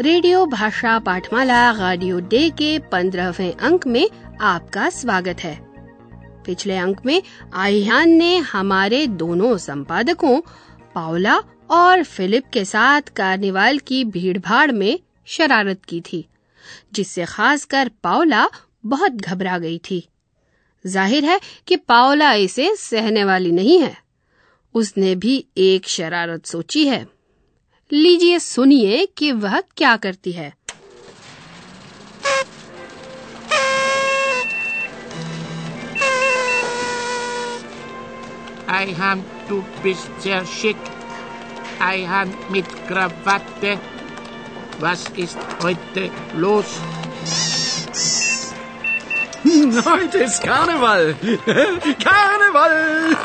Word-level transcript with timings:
Radio 0.00 0.44
भाषा 0.46 0.98
पाठमाला 0.98 1.70
radio 1.70 2.20
day 2.20 2.50
के 2.50 2.78
पंद्रहवें 2.78 3.54
अंक 3.54 3.86
में 3.86 4.08
आपका 4.40 4.88
स्वागत 4.90 5.40
है। 5.40 5.54
पिछले 6.46 6.76
अंक 6.76 7.00
में 7.06 7.22
आह्यान 7.54 8.10
ने 8.10 8.36
हमारे 8.36 9.06
दोनों 9.06 9.58
संपादकों 9.58 10.40
पाओला 10.94 11.36
और 11.70 12.02
फिलिप 12.02 12.44
के 12.52 12.64
साथ 12.64 13.00
कार्निवाल 13.16 13.78
की 13.78 14.04
भीड़भाड़ 14.04 14.72
में 14.72 14.98
शरारत 15.26 15.84
की 15.84 16.00
थी, 16.00 16.28
जिससे 16.94 17.24
खासकर 17.24 17.90
पाओला 18.02 18.48
बहुत 18.86 19.12
घबरा 19.12 19.58
गई 19.58 19.78
थी। 19.78 20.08
ज़ाहिर 20.86 21.24
है 21.24 21.40
कि 21.66 21.76
पाओला 21.76 22.32
इसे 22.32 22.74
सहने 22.76 23.24
वाली 23.24 23.52
नहीं 23.52 23.80
है। 23.82 23.96
उसने 24.74 25.14
भी 25.14 25.44
एक 25.56 25.88
शरारत 25.88 26.46
सोची 26.46 26.88
है। 26.88 27.06
लीजिए 27.92 28.38
सुनिए 28.38 29.06
कि 29.18 29.32
वह 29.32 29.60
क्या 29.76 29.96
करती 29.96 30.32
है 30.32 30.52
Eihahn, 38.80 39.22
du 39.48 39.64
bist 39.82 40.08
sehr 40.20 40.46
schick. 40.46 40.76
Eihahn 41.80 42.32
mit 42.50 42.66
Krawatte. 42.88 43.78
Was 44.78 45.04
ist 45.16 45.38
heute 45.62 46.10
los? 46.34 46.66
Heute 49.84 50.18
ist 50.18 50.42
Karneval. 50.42 51.16
Karneval. 52.04 53.16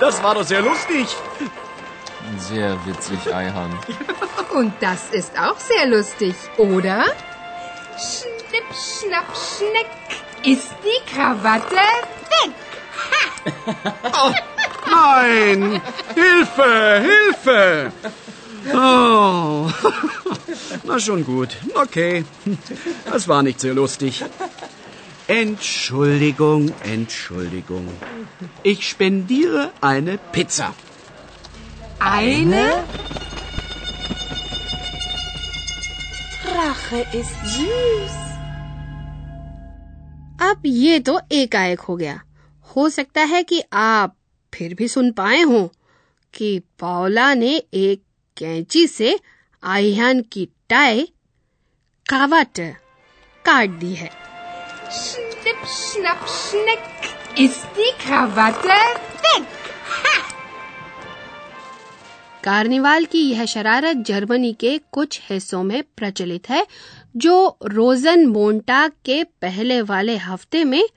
Das 0.00 0.22
war 0.22 0.34
doch 0.34 0.44
sehr 0.44 0.62
lustig. 0.62 1.06
Sehr 2.50 2.78
witzig, 2.84 3.32
Eihahn. 3.32 3.78
Und 4.52 4.72
das 4.80 5.10
ist 5.10 5.38
auch 5.38 5.58
sehr 5.58 5.86
lustig, 5.86 6.34
oder? 6.58 7.04
Schnipp, 7.96 8.68
schnapp, 8.74 9.26
schneck 9.36 9.86
ist 10.44 10.74
die 10.82 11.10
Krawatte 11.14 11.76
weg. 12.34 12.52
Oh, 14.12 14.32
nein! 14.90 15.80
Hilfe! 16.14 17.04
Hilfe! 17.10 17.92
Oh. 18.74 19.70
Na 20.84 20.98
schon 20.98 21.24
gut. 21.24 21.56
Okay. 21.74 22.24
Das 23.10 23.28
war 23.28 23.42
nicht 23.42 23.60
sehr 23.60 23.74
lustig. 23.74 24.24
Entschuldigung, 25.28 26.72
Entschuldigung. 26.82 27.88
Ich 28.64 28.88
spendiere 28.88 29.70
eine 29.80 30.18
Pizza. 30.32 30.74
Eine? 32.00 32.84
Rache 36.56 37.00
ist 37.12 37.36
süß. 37.54 38.16
अब 40.42 40.62
ये 40.66 40.98
तो 41.06 41.18
एकाएक 41.32 41.80
हो 41.80 41.96
गया 41.96 42.20
हो 42.76 42.88
सकता 42.90 43.22
है 43.32 43.42
कि 43.42 43.62
आप 43.72 44.14
फिर 44.52 44.74
भी 44.74 44.88
सुन 44.88 45.10
पाए 45.18 45.40
हो 45.50 45.60
कि 46.34 46.48
पाओला 46.80 47.32
ने 47.34 47.50
एक 47.74 48.02
कैंची 48.36 48.86
से 48.86 49.18
आह्यान 49.62 50.20
की 50.32 50.48
टाई 50.68 51.04
कावट 52.06 52.60
काट 53.44 53.78
दी 53.82 53.94
है 53.94 54.10
Schnipp, 54.90 55.60
schnapp, 55.72 56.22
schneck 56.36 56.86
ist 57.38 57.66
die 57.76 57.92
Krawatte 58.04 58.78
weg. 59.26 59.44
Carnival 62.44 63.04
की 63.04 63.30
यह 63.30 63.44
शरारत 63.44 63.96
जर्मनी 63.96 64.52
के 64.52 64.80
कुछ 64.92 65.20
हिस्सों 65.30 65.62
में 65.62 65.82
प्रचलित 65.96 66.50
है, 66.50 66.66
जो 67.16 67.58
रोजन 67.64 68.26
मोन्टाग 68.26 68.92
के 69.04 69.24
पहले 69.24 69.82
वाले 69.82 70.16
हफ़्ते 70.16 70.64
में 70.64 70.88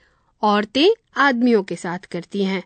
औरतें 0.41 0.89
आदमियों 1.17 1.63
के 1.63 1.75
साथ 1.75 1.99
करती 1.99 2.43
हैं। 2.43 2.63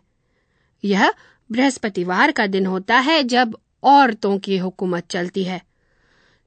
यह 0.84 1.12
बृहस्पतिवार 1.52 2.30
का 2.30 2.46
दिन 2.46 2.66
होता 2.66 2.98
है 2.98 3.22
जब 3.22 3.58
औरतों 3.82 4.38
की 4.38 4.58
हुकूमत 4.58 5.06
चलती 5.10 5.44
है। 5.44 5.62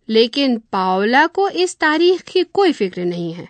लेकिन 0.09 0.57
पाओला 0.57 1.27
को 1.27 1.49
इस 1.49 1.79
तारीख 1.79 2.21
की 2.21 2.43
कोई 2.43 2.71
फ़िक्र 2.71 3.01
नहीं 3.01 3.33
है। 3.33 3.49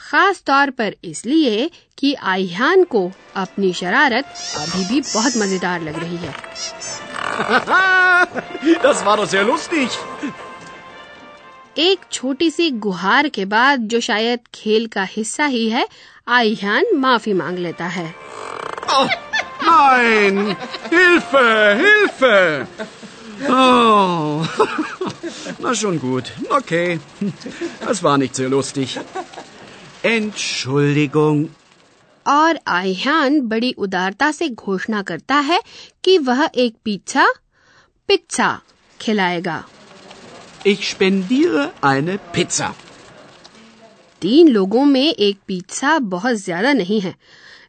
खास 0.00 0.42
तौर 0.46 0.70
पर 0.70 0.94
इसलिए 1.04 1.70
कि 1.98 2.14
आह्यान 2.14 2.84
को 2.84 3.12
अपनी 3.36 3.72
शरारत 3.72 4.24
अभी 4.56 4.84
भी 4.84 5.00
बहुत 5.00 5.36
मज़ेदार 5.36 5.82
लग 5.82 5.98
रही 5.98 6.16
है। 6.16 6.34
Das 8.82 9.04
war 9.04 9.16
doch 9.16 9.26
sehr 9.26 9.44
lustig. 9.44 9.88
एक 11.78 12.00
छोटी 12.12 12.50
सी 12.50 12.70
गुहार 12.82 13.28
के 13.36 13.44
बाद 13.52 13.86
जो 13.92 14.00
शायद 14.06 14.40
खेल 14.54 14.86
का 14.92 15.02
हिस्सा 15.12 15.44
ही 15.54 15.68
है 15.70 15.86
आह्यान 16.36 16.84
माफ़ी 17.04 17.32
मांग 17.40 17.58
लेता 17.58 17.86
है 17.96 18.12
Oh, 18.96 19.06
nein! 19.68 20.36
Hilfe! 20.92 21.42
Hilfe! 21.80 22.66
Oh. 23.48 24.46
Na 25.64 25.74
schon 25.74 25.98
gut. 26.04 26.30
Okay. 26.58 27.00
Das 27.80 28.02
war 28.04 28.16
nicht 28.18 28.36
sehr 28.36 28.48
lustig. 28.48 28.96
Entschuldigung. 30.02 31.48
और 32.26 32.58
आह्यान 32.68 33.40
बड़ी 33.40 33.72
उदारता 33.78 34.30
से 34.30 34.48
घोषणा 34.48 35.02
करता 35.02 35.36
है 35.42 35.60
कि 36.04 36.16
वह 36.20 36.48
एक 36.54 36.76
पिज्जा 36.84 37.26
पिज्जा 38.08 38.58
खिलाएगा। 39.00 39.62
Ich 40.66 40.84
spendiere 40.90 41.64
eine 41.82 42.18
Pizza. 42.34 42.70
तीन 44.22 44.48
लोगों 44.48 44.84
में 44.84 45.06
एक 45.06 45.38
पिज्जा 45.46 45.98
बहुत 45.98 46.36
ज़्यादा 46.36 46.72
नहीं 46.72 47.00
है 47.00 47.14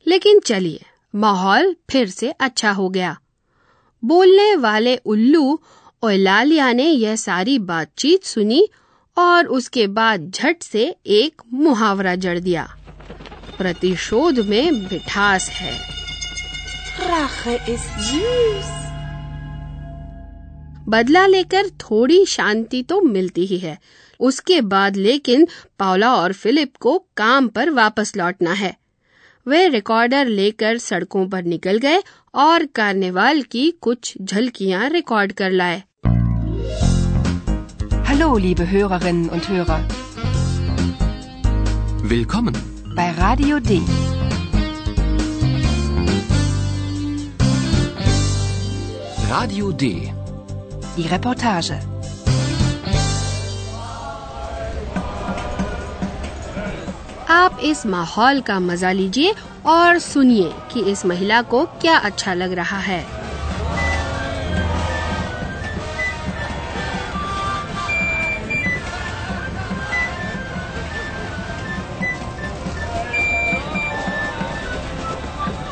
लेकिन 0.07 0.39
चलिए 0.39 0.81
माहौल 1.13 1.75
फिर 1.89 2.09
से 2.09 2.29
अच्छा 2.31 2.72
हो 2.72 2.89
गया। 2.89 3.16
बोलने 4.03 4.55
वाले 4.55 4.95
उल्लू 5.05 5.59
ओलालिया 6.03 6.72
ने 6.73 6.89
यह 6.89 7.16
सारी 7.16 7.57
बातचीत 7.59 8.23
सुनी 8.23 8.67
और 9.17 9.47
उसके 9.47 9.85
बाद 9.89 10.29
झट 10.31 10.63
से 10.63 10.83
एक 11.07 11.41
मुहावरा 11.53 12.16
जड़ 12.16 12.39
दिया। 12.39 12.67
प्रतिशोध 13.57 14.39
में 14.49 14.71
मिठास 14.71 15.49
है 15.59 15.73
Rache 17.05 17.55
ist 17.73 17.99
süß. 18.07 18.73
बदला 20.89 21.25
लेकर 21.27 21.69
थोड़ी 21.81 22.25
शांति 22.25 22.81
तो 22.89 22.99
मिलती 23.01 23.45
ही 23.45 23.57
है 23.57 23.77
उसके 24.19 24.59
बाद 24.73 24.95
लेकिन 24.95 25.47
पावला 25.79 26.13
और 26.16 26.33
फिलिप 26.33 26.75
को 26.81 26.97
काम 27.17 27.47
पर 27.47 27.69
वापस 27.69 28.16
लौटना 28.17 28.53
है 28.53 28.75
वे 29.45 29.67
रिकॉर्डर 29.67 30.27
लेकर 30.27 30.77
सड़कों 30.77 31.27
पर 31.29 31.43
निकल 31.45 31.77
गए 31.77 32.01
और 32.35 32.66
कार्निवाल 32.75 33.41
की 33.51 33.69
कुछ 33.81 34.13
झलकियाँ 34.22 34.89
रिकॉर्ड 34.89 35.31
कर 35.41 35.51
लाए 35.51 35.83
hello 38.07 38.28
liebe 38.37 38.66
Hörerinnen 38.67 39.25
und 39.29 39.49
Hörer. 39.49 39.81
Willkommen. 42.05 42.74
Bei 42.95 43.11
Radio 43.11 43.59
D. 43.59 43.81
Radio 49.29 49.71
D. 49.71 50.11
Die 50.95 51.07
Reportage. 51.07 51.73
आप 57.29 57.59
इस 57.63 57.85
माहौल 57.85 58.41
का 58.47 58.59
मज़ा 58.59 58.91
लीजिए 58.91 59.33
और 59.73 59.97
सुनिए 59.99 60.51
कि 60.71 60.81
इस 60.91 61.05
महिला 61.05 61.41
को 61.53 61.63
क्या 61.81 61.97
अच्छा 62.09 62.33
लग 62.33 62.51
रहा 62.59 62.77
है 62.87 63.03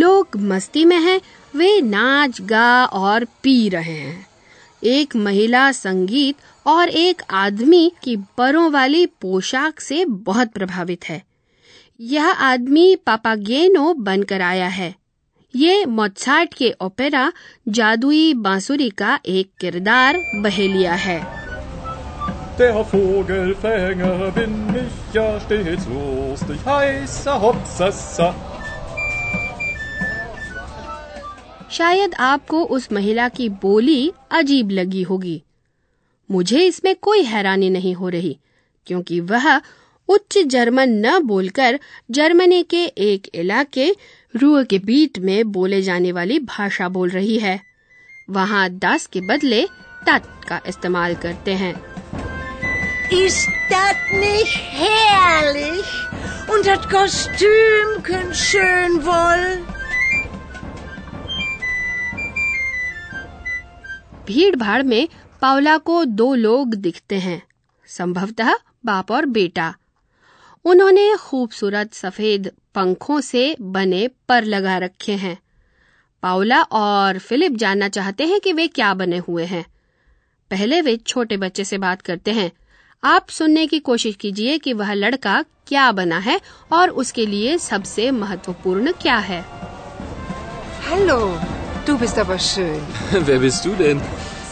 लोग 0.00 0.28
मस्ती 0.36 0.84
में 0.84 0.98
हैं 0.98 1.20
वे 1.56 1.80
नाच 1.80 2.40
गा 2.40 2.84
और 2.84 3.24
पी 3.24 3.68
रहे 3.68 3.92
हैं। 3.92 4.26
एक 4.84 5.16
महिला 5.16 5.72
संगीत 5.72 6.36
और 6.66 6.88
एक 6.88 7.22
आदमी 7.30 7.92
की 8.02 8.16
परों 8.16 8.72
वाली 8.72 9.06
पोशाक 9.06 9.80
से 9.80 10.04
बहुत 10.04 10.48
प्रभावित 10.48 11.04
है। 11.04 11.22
यह 12.00 12.26
आदमी 12.26 12.96
पापागेनो 12.96 13.94
बनकर 13.94 14.40
आया 14.40 14.68
है। 14.68 14.94
ये 15.56 15.84
मोत्सार्ट 15.86 16.54
के 16.54 16.74
ओपेरा 16.80 17.32
जादुई 17.68 18.34
बांसुरी 18.34 18.90
का 18.90 19.20
एक 19.26 19.50
किरदार 19.60 20.18
बहेलिया 20.34 20.94
है। 20.94 21.40
Der 22.60 22.76
Vogelfänger 22.76 24.18
bin 24.38 24.54
ich 24.76 24.96
ja 25.16 25.28
stets 25.44 25.84
lustig, 25.84 26.58
heißer 26.68 27.40
Hopsassa. 27.44 28.49
शायद 31.70 32.14
आपको 32.14 32.64
उस 32.64 32.92
महिला 32.92 33.28
की 33.28 33.48
बोली 33.48 34.12
अजीब 34.30 34.70
लगी 34.70 35.02
होगी 35.02 35.42
मुझे 36.30 36.60
इसमें 36.60 36.96
कोई 36.96 37.22
हैरानी 37.22 37.70
नहीं 37.70 37.94
हो 37.94 38.08
रही, 38.08 38.38
क्योंकि 38.86 39.20
वह 39.20 39.60
उच्च 40.08 40.38
जर्मन 40.38 41.06
न 41.06 41.18
बोलकर 41.22 41.80
जर्मनी 42.10 42.62
के 42.62 42.84
एक 42.84 43.28
इलाके 43.34 43.96
रूह 44.36 44.62
के 44.62 44.78
बीट 44.78 45.18
में 45.18 45.52
बोले 45.52 45.82
जाने 45.82 46.12
वाली 46.12 46.38
भाषा 46.38 46.88
बोल 46.88 47.10
रही 47.10 47.38
है 47.38 47.60
वहाँ 48.30 48.70
दस 48.70 49.06
के 49.06 49.20
बदले 49.20 49.66
तत् 50.08 50.48
का 50.48 50.60
इस्तेमाल 50.66 51.14
करते 51.14 51.54
हैं 51.54 51.74
Ist 53.12 53.48
das 53.70 53.96
nicht 54.12 54.56
herrlich? 54.80 55.88
Und 56.48 56.66
das 56.66 56.88
Kostümchen 56.88 58.34
schön 58.34 59.04
wohl? 59.04 59.79
भीड़ 64.30 64.56
भाड़ 64.56 64.82
में 64.82 65.08
पावला 65.42 65.78
को 65.78 66.04
दो 66.04 66.34
लोग 66.34 66.74
दिखते 66.74 67.18
हैं 67.18 67.42
संभवतः 67.86 68.54
बाप 68.84 69.10
और 69.10 69.26
बेटा। 69.26 69.74
उन्होंने 70.64 71.16
खूबसूरत 71.16 71.94
सफ़ेद 71.94 72.50
पंखों 72.74 73.20
से 73.20 73.56
बने 73.60 74.08
पर 74.28 74.44
लगा 74.44 74.78
रखे 74.78 75.12
हैं। 75.12 75.38
पावला 76.22 76.62
और 76.62 77.18
फिलिप 77.18 77.52
जानना 77.52 77.88
चाहते 77.88 78.24
हैं 78.24 78.40
कि 78.40 78.52
वे 78.52 78.68
क्या 78.68 78.94
बने 78.94 79.18
हुए 79.18 79.44
हैं। 79.44 79.66
पहले 80.50 80.80
वे 80.80 80.96
छोटे 80.96 81.36
बच्चे 81.36 81.64
से 81.64 81.78
बात 81.78 82.02
करते 82.02 82.32
हैं। 82.32 82.52
आप 83.04 83.28
सुनने 83.28 83.66
की 83.66 83.78
कोशिश 83.78 84.16
कीजिए 84.16 84.58
कि 84.58 84.72
वह 84.72 84.92
लड़का 84.94 85.42
क्या 85.42 85.92
बना 85.92 86.18
है 86.18 86.40
और 86.72 86.90
उसके 86.90 87.26
लिए 87.26 87.58
सबसे 87.58 88.10
महत्वपूर्ण 88.10 88.92
क्या 88.92 89.16
है। 89.16 89.44
Hallo, 90.88 91.59
du 91.85 91.97
bist 91.97 92.17
aber 92.17 92.39
schön. 92.39 92.81
Wer 93.11 93.39
bist 93.39 93.65
du 93.65 93.73
denn? 93.75 94.01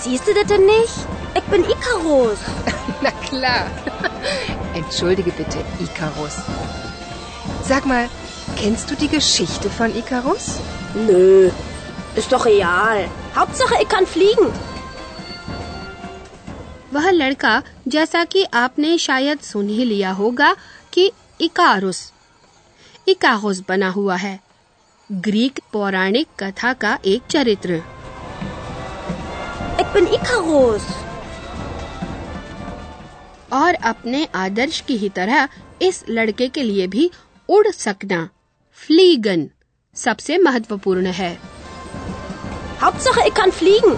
Siehst 0.02 0.28
du 0.28 0.34
das 0.34 0.48
denn 0.48 0.66
nicht? 0.66 0.98
Ich 1.36 1.44
bin 1.44 1.64
Icarus. 1.64 2.40
Na 3.02 3.12
klar. 3.12 3.66
Entschuldige 4.74 5.32
bitte, 5.32 5.60
Icarus. 5.80 6.36
Sag 7.68 7.86
mal, 7.86 8.10
kennst 8.62 8.92
du 8.92 8.96
die 8.96 9.08
Geschichte 9.08 9.70
von 9.70 9.96
Icarus? 9.96 10.60
Nö, 10.94 11.50
ist 12.16 12.32
doch 12.32 12.46
real. 12.46 13.08
Hauptsache, 13.36 13.82
ich 13.82 13.90
kann 13.90 14.06
fliegen. 14.06 14.52
वह 16.94 17.10
लड़का 17.12 17.62
जैसा 17.88 18.24
कि 18.24 18.44
आपने 18.54 18.98
शायद 18.98 19.40
सुन 19.40 19.70
ही 19.70 19.86
लिया 19.86 20.12
होगा 20.12 20.56
कि 20.94 21.12
Icarus 21.42 22.12
इकाहुस 23.08 23.64
बना 23.70 23.90
हुआ 23.90 24.16
है 24.16 24.40
ग्रीक 25.13 25.61
पौराणिक 25.73 26.27
कथा 26.39 26.73
का 26.73 26.99
एक 27.05 27.23
चरित्र 27.31 27.83
Icarus. 29.89 30.83
और 33.53 33.75
अपने 33.75 34.29
आदर्श 34.35 34.81
की 34.81 34.97
ही 34.97 35.09
तरह 35.09 35.49
इस 35.83 36.05
लड़के 36.09 36.49
के 36.49 36.63
लिए 36.63 36.87
भी 36.87 37.11
उड़ 37.49 37.67
सकना 37.69 38.29
फ्लीगन 38.73 39.49
सबसे 39.95 40.39
महत्वपूर्ण 40.39 41.07
है 41.07 41.39
Hauptsache, 42.83 43.23
ich 43.23 43.37
kann 43.41 43.53
fliegen. 43.53 43.97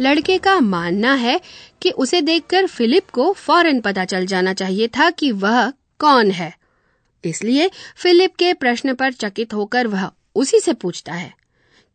लड़के 0.00 0.38
का 0.38 0.60
मानना 0.60 1.14
है 1.14 1.40
कि 1.82 1.90
उसे 1.90 2.20
देखकर 2.20 2.66
फिलिप 2.66 3.10
को 3.10 3.32
फ़ौरन 3.32 3.80
पता 3.80 4.04
चल 4.04 4.26
जाना 4.26 4.52
चाहिए 4.52 4.88
था 4.88 5.10
कि 5.10 5.32
वह 5.32 5.70
कौन 5.98 6.30
है 6.30 6.65
इसलिए 7.26 7.70
फिलिप 7.96 8.34
के 8.36 8.52
प्रश्न 8.54 8.94
पर 8.94 9.12
चकित 9.12 9.54
होकर 9.54 9.86
वह 9.86 10.10
उसी 10.36 10.60
से 10.60 10.72
पूछता 10.74 11.12
है 11.12 11.32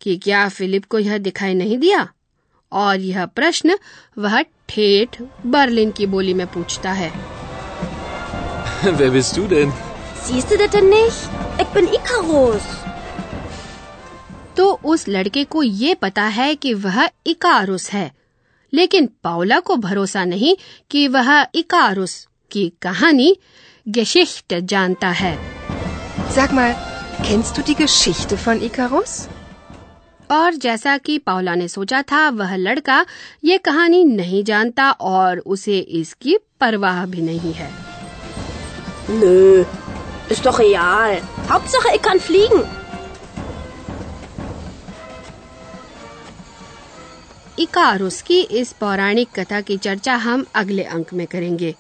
कि 0.02 0.16
क्या 0.18 0.48
फिलिप 0.50 0.86
को 0.86 1.00
यह 1.00 1.18
दिखाई 1.18 1.54
नहीं 1.54 1.78
दिया 1.78 2.08
और 2.72 3.00
यह 3.00 3.26
प्रश्न 3.26 3.78
वह 4.18 4.42
ठेठ 4.70 5.22
बर्लिन 5.46 5.92
की 5.92 6.06
बोली 6.06 6.34
में 6.34 6.48
पूछता 6.48 6.92
है 6.92 7.12
Wer 9.00 9.12
bist 9.12 9.38
du 9.38 9.48
denn? 9.48 9.74
Siehst 10.24 10.52
du 10.52 10.58
das 10.58 10.72
denn 10.72 10.90
nicht? 10.90 11.30
Ich 11.60 11.68
bin 11.68 11.88
Icarus. 11.90 12.64
तो 14.58 14.72
उस 14.86 15.08
लड़के 15.08 15.44
को 15.44 15.64
ये 15.64 15.94
पता 15.94 16.24
है 16.30 16.54
कि 16.56 16.74
वह 16.74 17.10
इकारुस 17.26 17.90
है 17.92 18.12
लेकिन 18.74 19.10
पाउला 19.24 19.60
को 19.60 19.76
भरोसा 19.76 20.24
नहीं 20.26 20.56
कि 20.92 21.08
वह 21.08 21.30
इकारुस 21.56 22.16
की 22.52 22.68
कहानी 22.82 23.36
गेशिष्ट 23.86 24.54
जानता 24.72 25.10
है 25.22 25.38
Sag 26.36 26.52
mal, 26.54 26.74
kennst 27.28 27.58
du 27.58 27.62
die 27.70 27.76
Geschichte 27.76 28.38
von 28.38 28.62
Icarus? 28.70 29.14
और 30.32 30.56
जैसा 30.64 30.98
कि 30.98 31.18
पावला 31.18 31.56
ने 31.56 31.68
सोचा 31.68 32.02
था 32.12 32.28
वह 32.30 32.56
लड़का 32.56 33.06
ये 33.46 33.58
कहानी 33.58 34.04
नहीं 34.06 34.44
जानता 34.44 34.90
और 34.92 35.40
उसे 35.56 35.80
इसकी 36.02 36.38
परवाह 36.62 37.06
भी 37.06 37.22
नहीं 37.22 37.54
है 37.54 37.70
Nö, 39.10 39.66
ist 40.30 40.46
doch 40.46 40.60
real. 40.60 41.18
Hauptsache, 41.50 41.96
ich 41.96 42.02
kann 42.02 42.20
fliegen. 42.20 42.64
Icarus 47.60 48.22
की 48.22 48.40
इस 48.60 48.72
पौराणिक 48.80 49.30
कथा 49.40 49.60
की 49.62 49.78
चर्चा 49.78 50.16
हम 50.26 50.46
अगले 50.56 50.84
अंक 50.98 51.14
में 51.14 51.26
करेंगे 51.28 51.74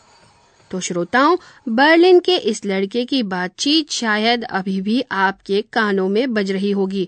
तो 0.71 0.79
श्रोताओं 0.79 1.35
बर्लिन 1.75 2.19
के 2.25 2.35
इस 2.51 2.65
लड़के 2.65 3.03
की 3.05 3.21
बातचीत 3.33 3.89
शायद 3.91 4.43
अभी 4.59 4.79
भी 4.81 5.03
आपके 5.25 5.61
कानों 5.73 6.07
में 6.09 6.33
बज 6.33 6.51
रही 6.51 6.71
होगी 6.71 7.07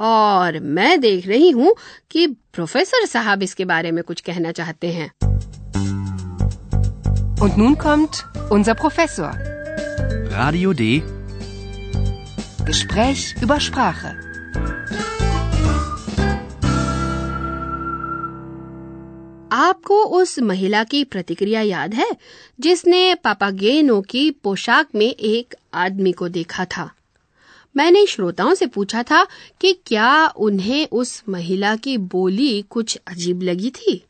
और 0.00 0.58
मैं 0.78 1.00
देख 1.00 1.26
रही 1.26 1.50
हूँ 1.50 1.74
कि 2.10 2.26
प्रोफेसर 2.26 3.06
साहब 3.06 3.42
इसके 3.42 3.64
बारे 3.64 3.90
में 3.90 4.02
कुछ 4.04 4.20
कहना 4.20 4.52
चाहते 4.60 4.92
हैं 4.92 5.10
Und 7.44 7.58
nun 7.60 7.74
kommt 7.76 8.18
unser 8.50 8.74
Professor. 8.74 9.30
Radio 10.30 10.72
D. 10.72 11.02
Gespräch 12.64 13.24
über 13.42 13.58
Sprache. 13.60 14.25
आपको 19.52 20.04
उस 20.04 20.38
महिला 20.38 20.84
की 20.84 21.04
प्रतिक्रिया 21.04 21.60
याद 21.60 21.94
है, 21.94 22.10
जिसने 22.60 23.14
पापागेनो 23.14 24.00
की 24.00 24.30
पोशाक 24.30 24.86
में 24.94 25.14
एक 25.14 25.54
आदमी 25.74 26.12
को 26.12 26.28
देखा 26.28 26.64
था? 26.64 26.90
मैंने 27.76 28.06
श्रोताओं 28.06 28.54
से 28.54 28.66
पूछा 28.66 29.02
था 29.02 29.26
कि 29.60 29.72
क्या 29.86 30.26
उन्हें 30.26 30.88
उस 30.92 31.22
महिला 31.28 31.76
की 31.76 31.98
बोली 31.98 32.62
कुछ 32.62 32.98
अजीब 33.06 33.42
लगी 33.42 33.70
थी? 33.70 34.04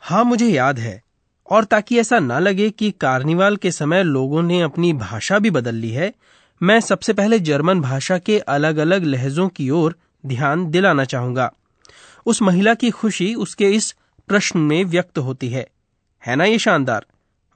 हाँ 0.00 0.24
मुझे 0.24 0.46
याद 0.46 0.78
है। 0.78 1.02
और 1.50 1.64
ताकि 1.64 1.98
ऐसा 1.98 2.18
ना 2.18 2.38
लगे 2.38 2.70
कि 2.70 2.90
कार्निवाल 2.90 3.56
के 3.56 3.70
समय 3.70 4.02
लोगों 4.02 4.42
ने 4.42 4.60
अपनी 4.60 4.92
भाषा 4.92 5.38
भी 5.38 5.50
बदल 5.50 5.74
ली 5.74 5.90
है, 5.90 6.14
मैं 6.62 6.80
सबसे 6.80 7.12
पहले 7.12 7.38
जर्मन 7.38 7.80
भाषा 7.80 8.18
के 8.18 8.38
अलग 8.38 8.76
अलग 8.76 9.04
लहजों 9.04 9.48
की 9.48 9.70
ओर 9.70 9.96
ध्यान 10.26 10.70
दिलाना 10.70 11.04
चाहूँगा। 11.04 11.52
उस 12.26 12.42
महिला 12.42 12.74
की 12.74 12.90
खुशी 12.90 13.34
उसके 13.34 13.64
इस 13.64 13.94
प्रश्न 14.28 14.58
में 14.58 14.84
व्यक्त 14.84 15.18
होती 15.18 15.48
है। 15.48 15.70
है 16.26 16.36
ना 16.36 16.44
ये 16.44 16.58
शानदार? 16.58 17.06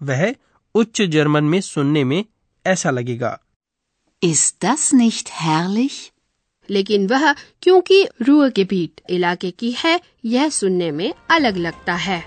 वह 0.03 0.35
उच्च 0.75 1.03
जर्मन 1.03 1.45
में 1.45 1.61
सुनने 1.61 2.05
में 2.05 2.25
ऐसा 2.67 2.91
लगेगा। 2.91 3.41
Ist 4.25 4.59
das 4.65 4.95
nicht 4.95 5.27
herrlich? 5.27 5.93
लेकिन 6.71 7.07
वह 7.07 7.33
क्योंकि 7.33 8.09
रूअगेबीट 8.23 9.01
इलाके 9.11 9.51
की 9.51 9.73
है 9.73 10.01
यह 10.25 10.49
सुनने 10.49 10.91
में 10.91 11.15
अलग 11.31 11.57
लगता 11.57 11.95
है। 11.95 12.25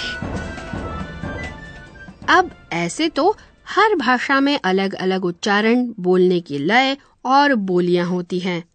अब 2.30 2.70
ऐसे 2.74 3.10
तो 3.10 3.38
हर 3.68 3.96
भाषा 3.96 4.40
में 4.40 4.60
अलग 4.64 4.94
अलग 4.94 5.26
उच्चारण 5.26 5.94
बोलने 6.00 6.40
की 6.40 6.58
लय 6.58 6.98
और 7.26 7.56
बोलियाँ 7.56 8.08
होती 8.08 8.40
हैं। 8.40 8.73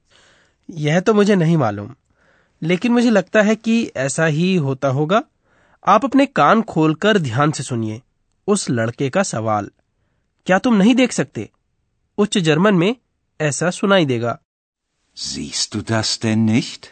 यह 0.70 1.00
तो 1.00 1.14
मुझे 1.14 1.36
नहीं 1.36 1.56
मालूम। 1.56 1.94
लेकिन 2.62 2.92
मुझे 2.92 3.10
लगता 3.10 3.42
है 3.42 3.56
कि 3.56 3.92
ऐसा 3.96 4.26
ही 4.26 4.56
होता 4.56 4.88
होगा। 4.88 5.22
आप 5.86 6.04
अपने 6.04 6.26
कान 6.26 6.62
खोलकर 6.62 7.18
ध्यान 7.18 7.50
से 7.50 7.62
सुनिए 7.62 8.02
उस 8.46 8.70
लड़के 8.70 9.10
का 9.10 9.22
सवाल। 9.22 9.70
क्या 10.46 10.58
तुम 10.58 10.74
नहीं 10.74 10.94
देख 10.94 11.12
सकते? 11.12 11.50
उच्च 12.18 12.38
जर्मन 12.38 12.74
में 12.74 12.96
ऐसा 13.40 13.70
सुनाई 13.70 14.06
देगा। 14.06 14.38
Siehst 15.18 15.76
du 15.76 15.82
das 15.82 16.24
denn 16.24 16.50
nicht? 16.50 16.86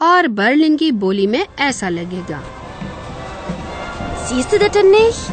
और 0.00 0.28
बर्लिन 0.28 0.76
की 0.76 0.92
बोली 0.92 1.26
में 1.26 1.46
ऐसा 1.58 1.88
लगेगा। 1.88 2.42
Siehst 4.28 4.52
du 4.52 4.58
das 4.62 4.76
denn 4.76 4.94
nicht? 4.94 5.32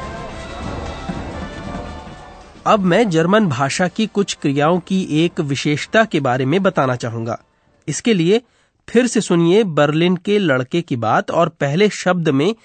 अब 2.66 2.80
मैं 2.80 3.10
जर्मन 3.10 3.48
भाषा 3.48 3.88
की 3.88 4.08
कुछ 4.08 4.38
क्रियाओं 4.42 4.80
की 4.80 5.04
एक 5.04 5.40
विशेषता 5.40 6.06
के 6.06 6.20
बारे 6.20 6.46
में 6.46 6.64
बताना 6.64 6.96
चाहूँगा। 6.96 7.44
इसके 7.88 8.14
लिए 8.14 8.42
फिर 8.90 9.08
से 9.08 9.22
सुनिए 9.22 9.64
बर्लिन 9.64 10.16
के 10.16 10.40
लड़के 10.40 10.82
की 10.82 10.96
बात 10.96 11.32
और 11.32 11.50
पहले 11.50 11.90
शब्द 11.90 12.30
में 12.30 12.56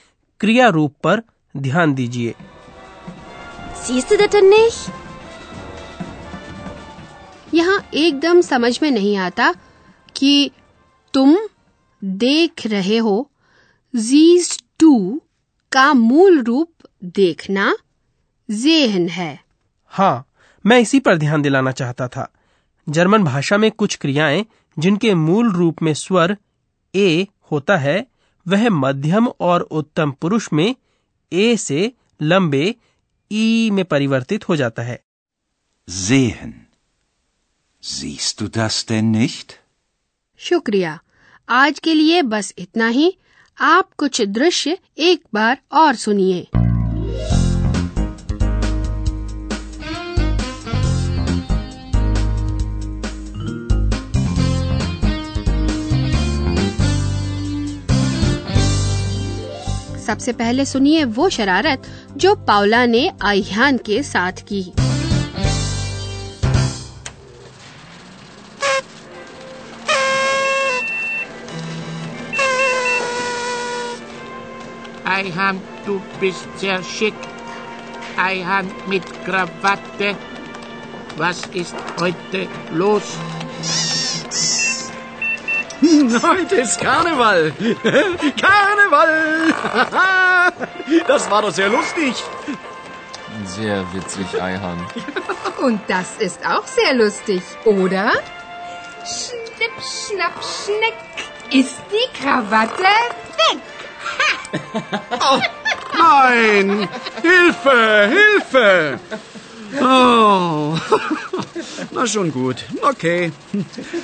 क्रिया 0.41 0.69
रूप 0.69 0.95
पर 1.03 1.23
ध्यान 1.57 1.95
दीजिए? 1.95 2.35
यहाँ 7.55 7.89
एकदम 7.95 8.41
समझ 8.41 8.79
में 8.83 8.91
नहीं 8.91 9.17
आता 9.17 9.55
कि 10.17 10.51
तुम 11.15 11.37
देख 12.05 12.67
रहे 12.67 12.97
हो 12.97 13.31
जीज 13.97 14.63
टू 14.81 15.23
का 15.73 15.93
मूल 15.95 16.43
रूप 16.43 16.73
देखना 17.05 17.77
जेहन 18.51 19.09
है। 19.09 19.41
हाँ 19.87 20.27
मैं 20.67 20.79
इसी 20.79 21.01
पर 21.01 21.17
ध्यान 21.17 21.43
दिलाना 21.43 21.73
चाहता 21.73 22.09
था। 22.09 22.33
जर्मन 22.89 23.25
भाषा 23.25 23.57
में 23.59 23.71
कुछ 23.71 23.97
क्रियाएँ 23.97 24.47
जिनके 24.77 25.15
मूल 25.15 25.51
रूप 25.53 25.83
में 25.83 25.93
स्वर 25.95 26.37
ए 26.95 27.27
होता 27.51 27.77
है 27.79 27.97
वह 28.47 28.69
मध्यम 28.71 29.27
और 29.49 29.61
उत्तम 29.81 30.11
पुरुष 30.21 30.49
में 30.53 30.75
ए 31.33 31.57
से 31.57 31.93
लंबे 32.23 32.75
ई 33.31 33.71
में 33.73 33.85
परिवर्तित 33.85 34.49
हो 34.49 34.57
जाता 34.57 34.83
है 34.83 34.99
Sehen. 35.89 36.53
Siehst 37.83 38.41
du 38.41 38.49
das 38.57 38.77
denn 38.91 39.11
nicht? 39.15 39.53
शुक्रिया 40.41 40.99
आज 41.49 41.79
के 41.85 41.95
लिए 41.95 42.23
बस 42.35 42.53
इतना 42.59 42.89
ही 42.89 43.13
आप 43.59 43.89
कुछ 43.99 44.21
दृश्य 44.37 44.79
एक 45.09 45.23
बार 45.35 45.59
और 45.83 45.95
सुनिए 45.97 46.47
सबसे 60.13 60.33
पहले 60.39 60.65
सुनिए 60.67 61.05
वो 61.17 61.29
शरारत 61.31 61.83
जो 62.23 62.35
पाउला 62.49 62.85
ने 62.87 63.09
आह्यान 63.25 63.79
के 63.89 64.03
साथ 64.03 64.47
की 64.53 64.65
Eihan, 75.13 75.59
du 75.87 76.01
bist 76.21 76.47
sehr 76.59 76.83
schick. 76.83 77.15
Eihan 78.17 78.71
mit 78.89 79.05
Krawatte. 79.25 80.15
Was 81.19 81.43
ist 81.55 81.77
heute 82.01 82.47
los? 82.73 83.17
Heute 86.23 86.57
ist 86.57 86.81
Karneval. 86.81 87.53
Karneval. 88.41 89.55
Das 91.07 91.31
war 91.31 91.43
doch 91.43 91.53
sehr 91.53 91.69
lustig. 91.69 92.15
Sehr 93.45 93.85
witzig, 93.93 94.41
Eihan. 94.41 94.87
Und 95.61 95.81
das 95.89 96.17
ist 96.19 96.45
auch 96.47 96.67
sehr 96.67 96.95
lustig, 96.95 97.43
oder? 97.65 98.13
Schnipp, 99.05 99.73
schnapp, 99.81 100.35
schneck 100.43 100.95
ist 101.51 101.77
die 101.91 102.23
Krawatte 102.23 102.83
weg. 102.83 103.61
Oh, 105.21 105.41
nein! 105.99 106.89
Hilfe! 107.23 108.11
Hilfe! 108.11 109.01
Oh. 109.81 110.77
Na 111.91 112.07
schon 112.07 112.33
gut. 112.33 112.65
Okay. 112.83 113.33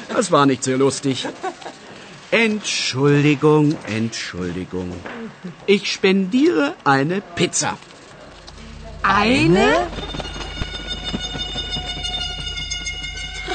Das 0.08 0.30
war 0.30 0.46
nicht 0.46 0.64
sehr 0.64 0.78
lustig. 0.78 1.28
Entschuldigung, 2.31 3.75
Entschuldigung. 3.87 4.91
Ich 5.67 5.91
spendiere 5.91 6.73
eine 6.83 7.21
Pizza. 7.35 7.77
Eine? 9.03 9.87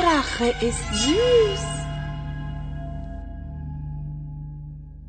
Rache 0.05 0.55
ist 0.61 0.85
süß. 1.05 1.65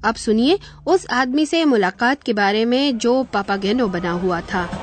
अब 0.03 0.15
सुनिए 0.15 0.59
उस 0.85 1.05
आदमी 1.11 1.45
से 1.45 1.63
मुलाकात 1.65 2.23
के 2.23 2.33
बारे 2.33 2.65
में 2.65 2.97
जो 2.97 3.23
पापागेनो 3.23 3.87
बना 3.87 4.11
हुआ 4.11 4.41
था 4.41 4.82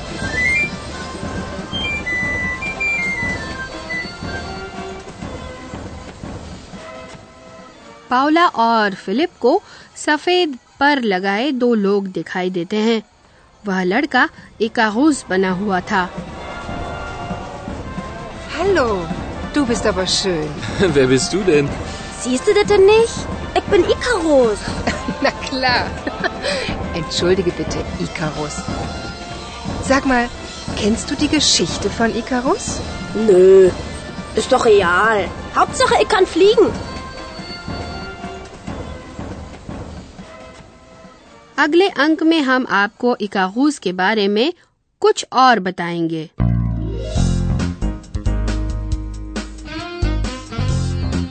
पाउला 8.10 8.46
और 8.64 8.94
फिलिप 8.94 9.30
को 9.40 9.60
सफेद 10.04 10.56
पर 10.80 11.02
लगाए 11.02 11.50
दो 11.52 11.74
लोग 11.74 12.06
दिखाई 12.18 12.50
देते 12.50 12.76
हैं 12.88 13.02
वह 13.66 13.82
लड़का 13.84 14.28
इकागुज 14.60 15.24
बना 15.30 15.50
हुआ 15.60 15.80
था 15.90 16.08
Hallo, 18.56 18.84
du 19.54 19.64
bist 19.66 19.86
aber 19.86 20.06
schön. 20.06 20.48
Wer 20.94 21.06
bist 21.06 21.32
du 21.32 21.40
denn? 21.48 21.68
Siehst 22.20 22.46
du 22.48 22.54
das 22.54 22.66
denn 22.66 22.86
nicht? 22.86 23.14
Ich 23.54 23.64
bin 23.72 23.84
Icarus. 23.94 24.58
Na 25.22 25.30
klar. 25.48 25.90
Entschuldige 26.94 27.50
bitte, 27.50 27.84
Icarus. 28.06 28.56
Sag 29.84 30.06
mal, 30.06 30.28
kennst 30.80 31.10
du 31.10 31.14
die 31.14 31.28
Geschichte 31.28 31.90
von 31.90 32.16
Icarus? 32.16 32.80
Nö, 33.26 33.70
ist 34.34 34.52
doch 34.52 34.64
real. 34.64 35.28
Hauptsache, 35.54 36.02
ich 36.02 36.08
kann 36.08 36.26
fliegen. 36.26 36.72
अगले 41.61 41.87
अंक 42.03 42.21
में 42.23 42.39
हम 42.41 42.65
आपको 42.75 43.15
इकागुज 43.21 43.77
के 43.79 43.91
बारे 43.93 44.27
में 44.27 44.51
कुछ 45.01 45.25
और 45.43 45.59
बताएँगे 45.59 46.29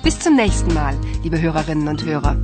Bis 0.04 0.18
zum 0.20 0.36
nächsten 0.40 0.72
Mal, 0.74 1.00
liebe 1.24 1.40
Hörerinnen 1.42 1.88
und 1.92 2.04
Hörer. 2.06 2.34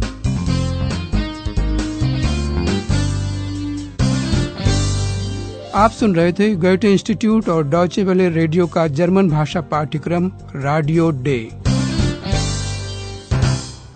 आप 5.75 5.91
सुन 5.91 6.15
रहे 6.15 6.33
थे 6.33 6.55
गोयटे 6.57 6.93
इंस्टीट्यूट 6.93 7.49
और 7.49 7.65
डॉचे 7.69 8.05
वेले 8.05 8.29
रेडियो 8.41 8.67
का 8.77 8.87
जर्मन 9.01 9.29
भाषा 9.31 9.61
पाठ्यक्रम 9.75 10.31
रेडियो 10.57 11.11
डे 11.29 11.39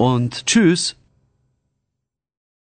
Und 0.00 0.36
tschüss. 0.46 0.82